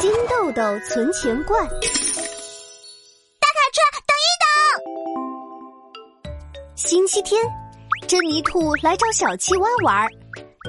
[0.00, 1.62] 金豆豆存钱罐。
[1.68, 1.74] 大
[3.52, 4.48] 卡车，等一等！
[6.74, 7.38] 星期天，
[8.08, 10.08] 珍妮兔来找小青蛙玩，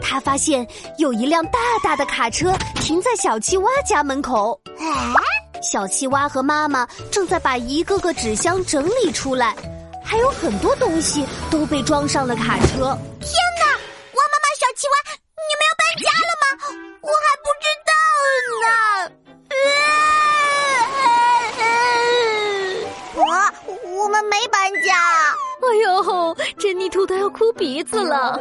[0.02, 0.68] 他发现
[0.98, 4.60] 有一辆大大的卡车停在小青蛙家门口。
[4.78, 4.86] 哎，
[5.62, 9.56] 小青蛙和妈妈正在把一个个纸箱整理出来，
[10.04, 12.98] 还有很多东西都被装上了卡车。
[13.22, 13.32] 天
[26.62, 28.40] 珍妮兔都要哭鼻子了。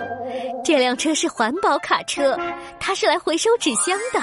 [0.62, 2.38] 这辆车是环保卡车，
[2.79, 4.20] 它是来回收纸箱的。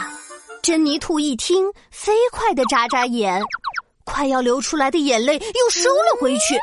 [0.62, 3.42] 珍妮兔一听，飞快的眨眨眼，
[4.04, 6.56] 快要流出来的眼泪又收了回去。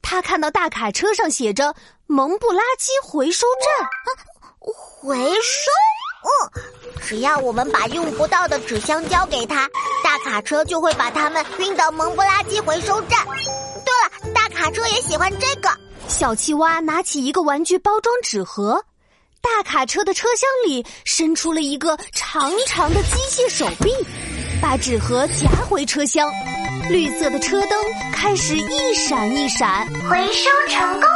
[0.00, 1.74] 他看到大卡车上写着
[2.08, 3.86] “蒙布垃圾回收站”，
[4.58, 5.70] 回收。
[6.22, 6.62] 嗯，
[7.02, 9.68] 只要我们把用不到的纸箱交给他，
[10.02, 13.26] 大卡车就会把它们运到蒙布垃圾回收站。
[13.84, 15.70] 对了，大卡车也喜欢这个。
[16.10, 18.84] 小青蛙拿起一个玩具包装纸盒，
[19.40, 23.90] 大卡车的车厢里伸出了一个长长的机械手臂，
[24.60, 26.30] 把纸盒夹回车厢。
[26.90, 27.78] 绿色的车灯
[28.12, 31.08] 开始一闪一闪，回收成功！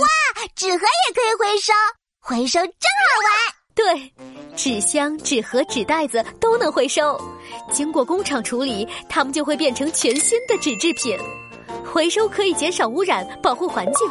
[0.00, 0.08] 哇，
[0.56, 1.72] 纸盒也可以回收，
[2.20, 2.68] 回收真
[3.06, 3.54] 好玩。
[3.74, 4.12] 对，
[4.56, 7.18] 纸箱、纸盒、纸袋子都能回收，
[7.72, 11.16] 经过工厂处理，它们就会变成全新的纸制品。
[11.92, 14.08] 回收可以减少污染，保护环境，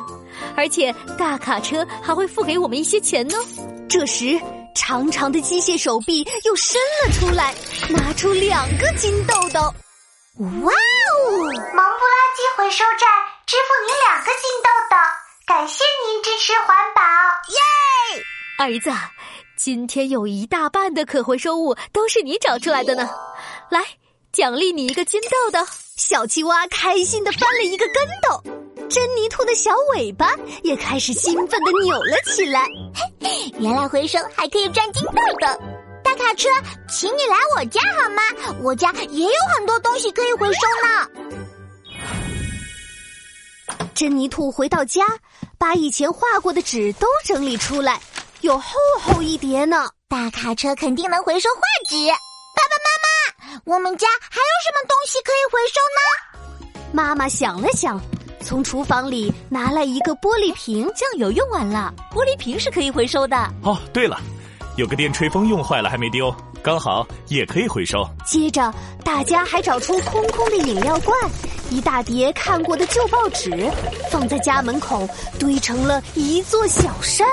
[0.55, 3.38] 而且大卡车还会付给我们一些钱呢。
[3.89, 4.39] 这时，
[4.75, 7.55] 长长的机械手臂又伸了出来，
[7.89, 9.59] 拿出两个金豆豆。
[10.39, 11.31] 哇哦！
[11.31, 13.09] 蒙布垃圾回收站
[13.45, 14.95] 支付您两个金豆豆，
[15.47, 17.02] 感谢您支持环保，
[17.50, 18.23] 耶！
[18.59, 18.91] 儿子，
[19.57, 23.09] 今天有一大半的可回收物都是你找出来的呢，
[23.69, 23.81] 来，
[24.31, 25.66] 奖励你一个金豆豆。
[25.97, 32.66] 小青蛙开心的翻了一个跟斗，珍妮兔的小尾巴也开始兴奋的扭了起来。
[33.59, 35.47] 原来回收还可以赚金豆豆。
[36.03, 36.47] 大卡车，
[36.88, 38.22] 请你来我家好吗？
[38.63, 41.07] 我家也有很多东西可以回收呢。
[43.94, 45.03] 珍妮兔回到家，
[45.57, 48.00] 把以前画过的纸都整理出来，
[48.41, 49.90] 有厚厚一叠呢。
[50.07, 51.96] 大卡车肯定能回收画纸。
[53.69, 56.90] 我们家还有什么东西可以回收呢？
[56.91, 58.02] 妈妈想了想，
[58.41, 63.38] 从厨房里拿来一个玻璃瓶，酱油用完了，玻璃瓶是可以回收的。
[63.62, 64.19] 哦，对了。
[64.75, 68.03] 有个电吹风用坏了还没丢，刚好也可以回收。
[68.25, 68.74] 接着，
[69.06, 71.16] 大家还找出空空的饮料罐，
[71.69, 73.72] 一大叠看过的旧报纸，
[74.09, 77.28] 放在家门口堆成了一座小山。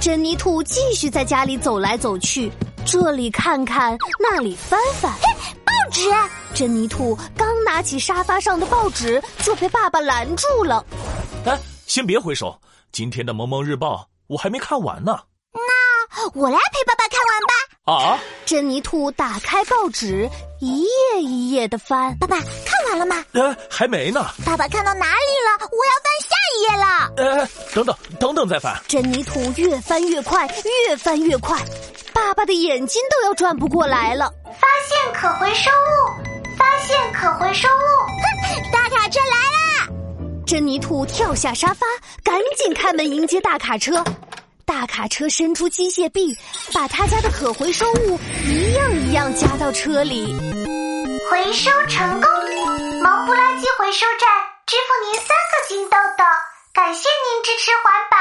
[0.00, 2.50] 珍妮兔继续在家里走来走去，
[2.86, 5.12] 这里看看，那里翻翻。
[5.12, 5.55] 报
[5.90, 6.00] 纸！
[6.54, 10.84] 珍妮兔刚拿起沙发上的报纸，就被爸爸拦住了。
[11.44, 12.58] 哎，先别挥手，
[12.92, 15.18] 今天的《萌萌日报》我还没看完呢。
[15.52, 17.54] 那我来陪爸爸看完吧。
[17.86, 18.18] 啊！
[18.44, 20.28] 珍妮兔打开报纸，
[20.60, 22.16] 一页一页的翻。
[22.18, 23.24] 爸爸看完了吗？
[23.32, 24.26] 呃，还没呢。
[24.44, 25.10] 爸爸看到哪里
[25.46, 25.68] 了？
[25.70, 26.86] 我要翻下一页了。
[27.16, 28.76] 呃，等等，等等再翻。
[28.88, 30.48] 珍妮兔越翻越快，
[30.88, 31.64] 越翻越快，
[32.12, 34.32] 爸爸的眼睛都要转不过来了。
[34.60, 36.54] 发现可回收物！
[36.56, 37.72] 发现可回收物！
[38.72, 39.88] 大卡车来啦！
[40.46, 41.86] 珍妮兔跳下沙发，
[42.22, 44.02] 赶紧开门迎接大卡车。
[44.64, 46.36] 大卡车伸出机械臂，
[46.72, 50.34] 把他家的可回收物一样一样加到车里。
[51.30, 52.30] 回收成功，
[53.00, 54.28] 毛布垃圾回收站
[54.66, 56.24] 支付您三个金豆豆，
[56.72, 58.16] 感谢您支持环保。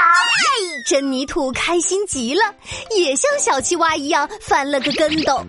[0.87, 2.53] 珍妮兔开心极了，
[2.95, 5.43] 也像小青蛙一样翻了个跟斗。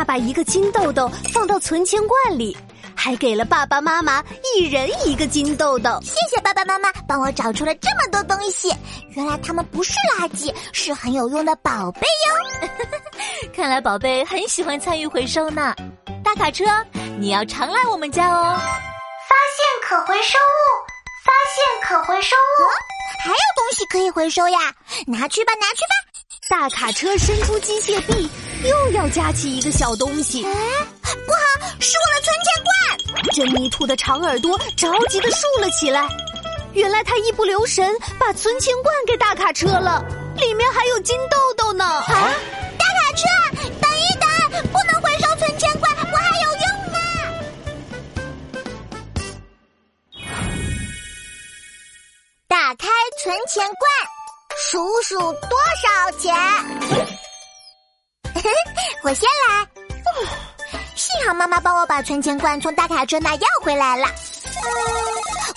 [0.00, 2.56] 他把一个金豆豆放到存钱罐里。
[2.96, 4.24] 还给了爸爸妈妈
[4.56, 8.74] 一人一个金豆豆，谢谢爸爸妈妈帮我找出了这么多东西。
[9.10, 12.68] 原来他们不是垃圾，是很有用的宝贝哟。
[13.54, 15.74] 看来宝贝很喜欢参与回收呢。
[16.24, 16.64] 大卡车，
[17.18, 18.58] 你要常来我们家哦。
[19.28, 20.64] 发现可回收物，
[21.26, 22.64] 发现可回收物，
[23.22, 24.58] 还有东西可以回收呀！
[25.06, 25.94] 拿去吧，拿去吧。
[26.48, 28.28] 大卡车伸出机械臂，
[28.64, 30.44] 又要夹起一个小东西。
[30.44, 30.52] 哎，
[31.02, 33.34] 不好，是我的存钱罐！
[33.34, 36.08] 珍妮兔的长耳朵着急的竖了起来。
[36.72, 40.04] 原来他一不留神把存钱罐给大卡车了，
[40.36, 41.84] 里面还有金豆豆呢。
[41.84, 42.32] 啊！
[42.78, 43.26] 大卡车，
[43.80, 46.98] 等一等，不能回收存钱罐，我还有用呢。
[52.46, 52.88] 打开
[53.22, 53.90] 存钱罐。
[54.62, 56.36] 数数多少钱？
[59.02, 59.66] 我先来。
[60.94, 64.06] 幸好妈妈帮我把存钱罐从大卡车那要回来了。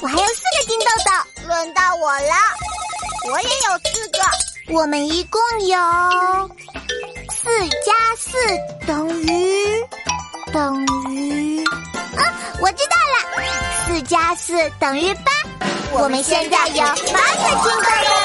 [0.01, 2.35] 我还有四个金豆豆，轮到我了，
[3.31, 4.19] 我也有四个。
[4.69, 5.77] 我们一共有
[7.31, 8.37] 四加四
[8.87, 9.85] 等于
[10.53, 12.23] 等于，啊，
[12.61, 13.43] 我知道了，
[13.85, 15.31] 四加四等于八。
[15.91, 18.22] 我们现在有八个金豆豆。